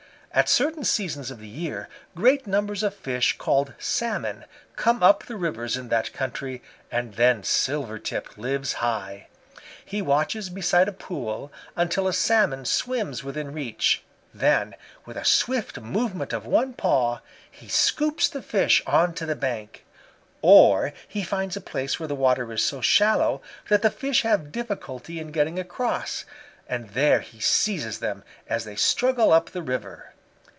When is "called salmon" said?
3.37-4.45